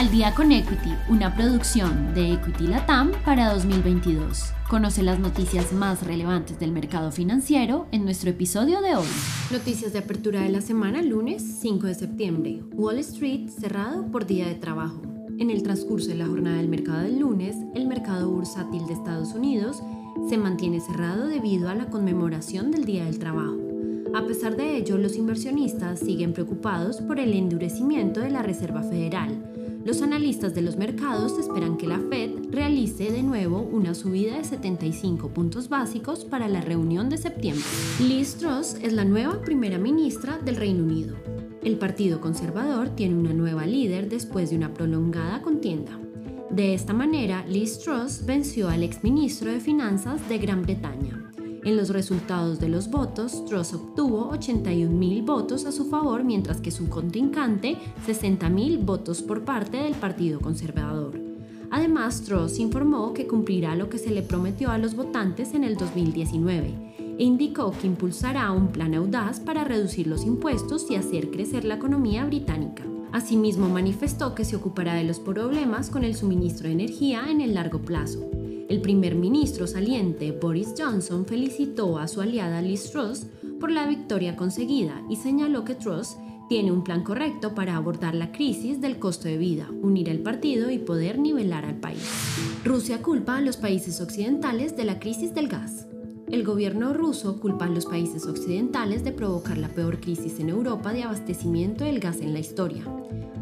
Al 0.00 0.10
día 0.10 0.34
con 0.34 0.50
Equity, 0.50 0.94
una 1.10 1.34
producción 1.34 2.14
de 2.14 2.32
Equity 2.32 2.68
Latam 2.68 3.12
para 3.22 3.52
2022. 3.52 4.54
Conoce 4.66 5.02
las 5.02 5.18
noticias 5.18 5.74
más 5.74 6.06
relevantes 6.06 6.58
del 6.58 6.72
mercado 6.72 7.12
financiero 7.12 7.86
en 7.92 8.06
nuestro 8.06 8.30
episodio 8.30 8.80
de 8.80 8.96
hoy. 8.96 9.06
Noticias 9.50 9.92
de 9.92 9.98
apertura 9.98 10.40
de 10.40 10.48
la 10.48 10.62
semana, 10.62 11.02
lunes 11.02 11.42
5 11.60 11.86
de 11.86 11.94
septiembre. 11.94 12.62
Wall 12.72 12.98
Street 13.00 13.50
cerrado 13.50 14.06
por 14.10 14.24
día 14.24 14.48
de 14.48 14.54
trabajo. 14.54 15.02
En 15.38 15.50
el 15.50 15.62
transcurso 15.62 16.08
de 16.08 16.14
la 16.14 16.26
jornada 16.26 16.56
del 16.56 16.68
mercado 16.68 17.02
del 17.02 17.18
lunes, 17.18 17.56
el 17.74 17.86
mercado 17.86 18.30
bursátil 18.30 18.86
de 18.86 18.94
Estados 18.94 19.34
Unidos 19.34 19.82
se 20.30 20.38
mantiene 20.38 20.80
cerrado 20.80 21.26
debido 21.26 21.68
a 21.68 21.74
la 21.74 21.90
conmemoración 21.90 22.70
del 22.70 22.86
Día 22.86 23.04
del 23.04 23.18
Trabajo. 23.18 23.58
A 24.14 24.24
pesar 24.26 24.56
de 24.56 24.78
ello, 24.78 24.96
los 24.96 25.16
inversionistas 25.16 26.00
siguen 26.00 26.32
preocupados 26.32 27.02
por 27.02 27.20
el 27.20 27.34
endurecimiento 27.34 28.20
de 28.20 28.30
la 28.30 28.42
Reserva 28.42 28.82
Federal, 28.82 29.59
los 29.84 30.02
analistas 30.02 30.54
de 30.54 30.62
los 30.62 30.76
mercados 30.76 31.38
esperan 31.38 31.76
que 31.76 31.86
la 31.86 31.98
Fed 31.98 32.30
realice 32.50 33.10
de 33.10 33.22
nuevo 33.22 33.60
una 33.60 33.94
subida 33.94 34.36
de 34.36 34.44
75 34.44 35.28
puntos 35.28 35.68
básicos 35.68 36.24
para 36.24 36.48
la 36.48 36.60
reunión 36.60 37.08
de 37.08 37.16
septiembre. 37.16 37.64
Liz 38.00 38.34
Truss 38.34 38.74
es 38.82 38.92
la 38.92 39.04
nueva 39.04 39.40
primera 39.40 39.78
ministra 39.78 40.38
del 40.38 40.56
Reino 40.56 40.84
Unido. 40.84 41.16
El 41.62 41.78
Partido 41.78 42.20
Conservador 42.20 42.90
tiene 42.90 43.16
una 43.16 43.32
nueva 43.32 43.66
líder 43.66 44.08
después 44.08 44.50
de 44.50 44.56
una 44.56 44.74
prolongada 44.74 45.42
contienda. 45.42 45.98
De 46.50 46.74
esta 46.74 46.92
manera, 46.92 47.46
Liz 47.46 47.78
Truss 47.78 48.26
venció 48.26 48.68
al 48.68 48.82
exministro 48.82 49.52
de 49.52 49.60
Finanzas 49.60 50.28
de 50.28 50.38
Gran 50.38 50.62
Bretaña, 50.62 51.29
en 51.62 51.76
los 51.76 51.90
resultados 51.90 52.58
de 52.58 52.68
los 52.68 52.90
votos, 52.90 53.44
Truss 53.44 53.74
obtuvo 53.74 54.30
81.000 54.32 55.24
votos 55.26 55.66
a 55.66 55.72
su 55.72 55.84
favor, 55.84 56.24
mientras 56.24 56.60
que 56.60 56.70
su 56.70 56.88
contrincante 56.88 57.76
60.000 58.06 58.84
votos 58.84 59.20
por 59.20 59.44
parte 59.44 59.76
del 59.76 59.94
Partido 59.94 60.40
Conservador. 60.40 61.20
Además, 61.70 62.22
Truss 62.22 62.58
informó 62.58 63.12
que 63.12 63.26
cumplirá 63.26 63.76
lo 63.76 63.90
que 63.90 63.98
se 63.98 64.10
le 64.10 64.22
prometió 64.22 64.70
a 64.70 64.78
los 64.78 64.96
votantes 64.96 65.54
en 65.54 65.64
el 65.64 65.76
2019 65.76 66.74
e 67.18 67.24
indicó 67.24 67.72
que 67.72 67.86
impulsará 67.86 68.50
un 68.52 68.68
plan 68.68 68.94
audaz 68.94 69.38
para 69.40 69.64
reducir 69.64 70.06
los 70.06 70.24
impuestos 70.24 70.90
y 70.90 70.96
hacer 70.96 71.30
crecer 71.30 71.64
la 71.64 71.74
economía 71.74 72.24
británica. 72.24 72.84
Asimismo, 73.12 73.68
manifestó 73.68 74.34
que 74.34 74.46
se 74.46 74.56
ocupará 74.56 74.94
de 74.94 75.04
los 75.04 75.20
problemas 75.20 75.90
con 75.90 76.04
el 76.04 76.14
suministro 76.14 76.68
de 76.68 76.72
energía 76.72 77.24
en 77.28 77.42
el 77.42 77.54
largo 77.54 77.80
plazo 77.80 78.39
el 78.70 78.80
primer 78.80 79.16
ministro 79.16 79.66
saliente 79.66 80.30
Boris 80.30 80.74
Johnson 80.78 81.26
felicitó 81.26 81.98
a 81.98 82.06
su 82.06 82.20
aliada 82.20 82.62
Liz 82.62 82.92
Truss 82.92 83.26
por 83.58 83.72
la 83.72 83.86
victoria 83.86 84.36
conseguida 84.36 85.02
y 85.10 85.16
señaló 85.16 85.64
que 85.64 85.74
Truss 85.74 86.16
tiene 86.48 86.70
un 86.70 86.84
plan 86.84 87.02
correcto 87.02 87.52
para 87.54 87.74
abordar 87.74 88.14
la 88.14 88.30
crisis 88.30 88.80
del 88.80 89.00
costo 89.00 89.26
de 89.26 89.38
vida, 89.38 89.68
unir 89.82 90.08
el 90.08 90.20
partido 90.20 90.70
y 90.70 90.78
poder 90.78 91.18
nivelar 91.18 91.64
al 91.64 91.80
país. 91.80 92.02
Rusia 92.64 93.02
culpa 93.02 93.38
a 93.38 93.40
los 93.40 93.56
países 93.56 94.00
occidentales 94.00 94.76
de 94.76 94.84
la 94.84 95.00
crisis 95.00 95.34
del 95.34 95.48
gas. 95.48 95.86
El 96.30 96.44
gobierno 96.44 96.92
ruso 96.92 97.40
culpa 97.40 97.64
a 97.64 97.68
los 97.68 97.86
países 97.86 98.24
occidentales 98.24 99.02
de 99.02 99.10
provocar 99.10 99.58
la 99.58 99.66
peor 99.66 99.98
crisis 99.98 100.38
en 100.38 100.48
Europa 100.48 100.92
de 100.92 101.02
abastecimiento 101.02 101.82
del 101.82 101.98
gas 101.98 102.20
en 102.20 102.32
la 102.32 102.38
historia. 102.38 102.84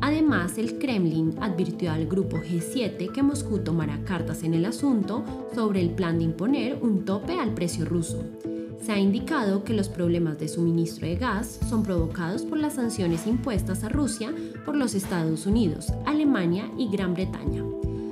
Además, 0.00 0.56
el 0.56 0.78
Kremlin 0.78 1.34
advirtió 1.40 1.90
al 1.90 2.06
grupo 2.06 2.36
G7 2.36 3.10
que 3.10 3.22
Moscú 3.24 3.58
tomará 3.58 4.04
cartas 4.04 4.44
en 4.44 4.54
el 4.54 4.64
asunto 4.64 5.24
sobre 5.52 5.80
el 5.80 5.90
plan 5.90 6.18
de 6.18 6.24
imponer 6.24 6.78
un 6.80 7.04
tope 7.04 7.32
al 7.32 7.54
precio 7.54 7.84
ruso. 7.84 8.24
Se 8.80 8.92
ha 8.92 9.00
indicado 9.00 9.64
que 9.64 9.72
los 9.72 9.88
problemas 9.88 10.38
de 10.38 10.46
suministro 10.46 11.08
de 11.08 11.16
gas 11.16 11.58
son 11.68 11.82
provocados 11.82 12.42
por 12.42 12.58
las 12.58 12.74
sanciones 12.74 13.26
impuestas 13.26 13.82
a 13.82 13.88
Rusia 13.88 14.32
por 14.64 14.76
los 14.76 14.94
Estados 14.94 15.46
Unidos, 15.46 15.92
Alemania 16.04 16.70
y 16.78 16.88
Gran 16.88 17.14
Bretaña. 17.14 17.64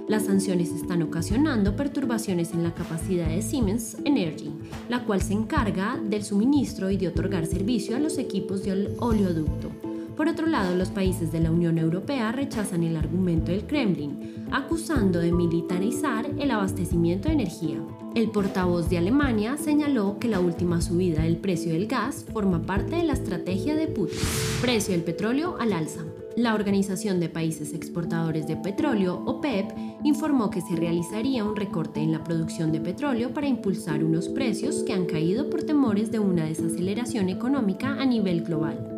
Las 0.07 0.27
sanciones 0.27 0.71
están 0.71 1.03
ocasionando 1.03 1.77
perturbaciones 1.77 2.53
en 2.53 2.63
la 2.63 2.75
capacidad 2.75 3.27
de 3.27 3.41
Siemens 3.41 3.97
Energy, 4.05 4.51
la 4.91 5.05
cual 5.05 5.23
se 5.23 5.33
encarga 5.33 5.99
del 5.99 6.23
suministro 6.23 6.91
y 6.91 6.99
de 6.99 7.09
otorgar 7.09 7.47
servicio 7.47 7.97
a 7.97 8.01
los 8.01 8.19
equipos 8.19 8.63
de 8.65 8.95
oleoducto. 8.99 9.71
Por 10.15 10.29
otro 10.29 10.47
lado, 10.47 10.77
los 10.77 10.91
países 10.91 11.33
de 11.33 11.41
la 11.41 11.51
Unión 11.51 11.79
Europea 11.79 12.31
rechazan 12.33 12.85
el 12.85 12.99
argumento 12.99 13.51
del 13.51 13.67
Kremlin, 13.67 14.47
acusando 14.53 15.21
de 15.21 15.33
militarizar 15.33 16.27
el 16.39 16.51
abastecimiento 16.51 17.29
de 17.29 17.35
energía. 17.35 17.81
El 18.15 18.31
portavoz 18.31 18.91
de 18.91 18.99
Alemania 18.99 19.57
señaló 19.57 20.19
que 20.21 20.29
la 20.29 20.39
última 20.39 20.83
subida 20.83 21.23
del 21.23 21.39
precio 21.39 21.73
del 21.73 21.87
gas 21.87 22.27
forma 22.31 22.63
parte 22.63 22.97
de 22.97 23.05
la 23.05 23.15
estrategia 23.15 23.75
de 23.75 23.89
Putin. 23.89 24.19
Precio 24.61 24.93
del 24.93 25.03
petróleo 25.03 25.57
al 25.59 25.73
alza. 25.73 26.03
La 26.37 26.55
Organización 26.55 27.21
de 27.21 27.29
Países 27.29 27.75
Exportadores 27.75 28.47
de 28.47 28.57
Petróleo, 28.57 29.23
OPEP, 29.25 29.71
informó 30.03 30.51
que 30.51 30.61
se 30.61 30.77
realizaría 30.77 31.45
un 31.45 31.57
recorte 31.57 32.01
en 32.01 32.13
la 32.13 32.25
producción 32.25 32.73
de 32.73 32.81
petróleo 32.81 33.33
para 33.33 33.47
impulsar 33.47 34.03
unos 34.03 34.29
precios 34.29 34.83
que 34.83 34.93
han 34.93 35.07
caído 35.07 35.49
por 35.49 35.63
temores 35.63 36.11
de 36.11 36.19
una 36.19 36.45
desaceleración 36.45 37.29
económica 37.29 37.97
a 38.01 38.05
nivel 38.05 38.43
global 38.43 38.95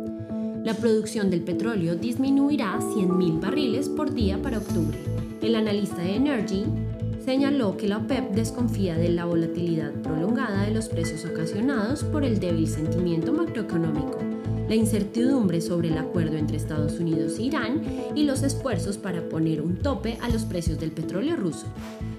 la 0.67 0.73
producción 0.73 1.29
del 1.29 1.43
petróleo 1.43 1.95
disminuirá 1.95 2.77
100.000 2.77 3.39
barriles 3.39 3.87
por 3.87 4.13
día 4.13 4.41
para 4.41 4.57
octubre. 4.57 4.97
El 5.41 5.55
analista 5.55 6.01
de 6.01 6.17
Energy 6.17 6.65
señaló 7.23 7.77
que 7.77 7.87
la 7.87 7.99
OPEP 7.99 8.31
desconfía 8.31 8.97
de 8.97 9.07
la 9.07 9.23
volatilidad 9.23 9.93
prolongada 9.93 10.63
de 10.63 10.71
los 10.71 10.89
precios 10.89 11.23
ocasionados 11.23 12.03
por 12.03 12.25
el 12.25 12.41
débil 12.41 12.67
sentimiento 12.67 13.31
macroeconómico, 13.31 14.19
la 14.67 14.75
incertidumbre 14.75 15.61
sobre 15.61 15.89
el 15.89 15.97
acuerdo 15.97 16.37
entre 16.37 16.57
Estados 16.57 16.99
Unidos 16.99 17.39
e 17.39 17.43
Irán 17.43 17.81
y 18.15 18.23
los 18.23 18.43
esfuerzos 18.43 18.97
para 18.97 19.29
poner 19.29 19.61
un 19.61 19.77
tope 19.77 20.17
a 20.21 20.29
los 20.29 20.43
precios 20.45 20.79
del 20.79 20.91
petróleo 20.91 21.35
ruso. 21.35 21.67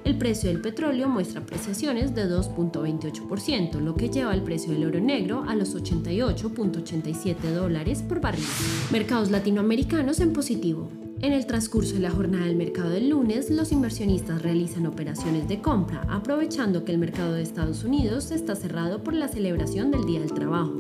El 0.05 0.17
precio 0.17 0.49
del 0.49 0.61
petróleo 0.61 1.09
muestra 1.09 1.41
apreciaciones 1.41 2.15
de 2.15 2.27
2.28%, 2.29 3.81
lo 3.81 3.95
que 3.95 4.09
lleva 4.09 4.35
el 4.35 4.43
precio 4.43 4.73
del 4.73 4.87
oro 4.87 5.01
negro 5.01 5.45
a 5.47 5.55
los 5.55 5.77
88.87 5.77 7.37
dólares 7.53 8.03
por 8.03 8.21
barril. 8.21 8.45
Mercados 8.91 9.31
latinoamericanos 9.31 10.21
en 10.21 10.33
positivo. 10.33 10.91
En 11.21 11.33
el 11.33 11.47
transcurso 11.47 11.95
de 11.95 12.01
la 12.01 12.13
jornada 12.13 12.47
del 12.47 12.55
mercado 12.55 12.91
del 12.91 13.11
lunes, 13.11 13.51
los 13.51 13.73
inversionistas 13.73 14.41
realizan 14.41 14.87
operaciones 14.87 15.49
de 15.49 15.61
compra, 15.61 16.07
aprovechando 16.09 16.85
que 16.85 16.93
el 16.93 16.99
mercado 16.99 17.33
de 17.33 17.43
Estados 17.43 17.83
Unidos 17.83 18.31
está 18.31 18.55
cerrado 18.55 19.03
por 19.03 19.15
la 19.15 19.27
celebración 19.27 19.91
del 19.91 20.07
Día 20.07 20.21
del 20.21 20.33
Trabajo. 20.33 20.75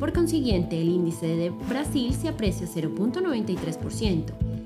Por 0.00 0.12
consiguiente, 0.14 0.80
el 0.80 0.88
índice 0.88 1.26
de 1.26 1.50
Brasil 1.50 2.14
se 2.14 2.28
aprecia 2.28 2.66
0.93%, 2.66 4.24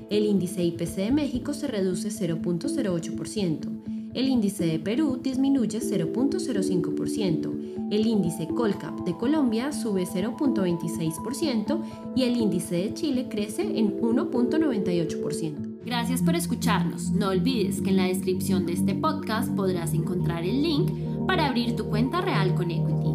el 0.09 0.25
índice 0.25 0.63
IPC 0.63 0.95
de 0.95 1.11
México 1.11 1.53
se 1.53 1.67
reduce 1.67 2.07
0.08%, 2.07 4.13
el 4.13 4.29
índice 4.29 4.65
de 4.65 4.79
Perú 4.79 5.19
disminuye 5.21 5.81
0.05%, 5.81 7.89
el 7.91 8.07
índice 8.07 8.47
Colcap 8.47 9.01
de 9.01 9.17
Colombia 9.17 9.73
sube 9.73 10.05
0.26% 10.05 11.81
y 12.15 12.23
el 12.23 12.37
índice 12.37 12.75
de 12.75 12.93
Chile 12.93 13.27
crece 13.29 13.63
en 13.63 13.99
1.98%. 13.99 15.81
Gracias 15.85 16.21
por 16.21 16.35
escucharnos. 16.35 17.11
No 17.11 17.27
olvides 17.27 17.81
que 17.81 17.89
en 17.89 17.97
la 17.97 18.05
descripción 18.05 18.65
de 18.65 18.71
este 18.71 18.95
podcast 18.95 19.53
podrás 19.53 19.93
encontrar 19.93 20.45
el 20.45 20.63
link 20.63 20.89
para 21.27 21.47
abrir 21.47 21.75
tu 21.75 21.89
cuenta 21.89 22.21
real 22.21 22.55
con 22.55 22.71
Equity 22.71 23.14